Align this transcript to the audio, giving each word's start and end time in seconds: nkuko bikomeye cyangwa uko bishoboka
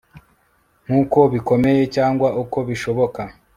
nkuko 0.85 1.19
bikomeye 1.33 1.81
cyangwa 1.95 2.27
uko 2.41 2.57
bishoboka 2.67 3.21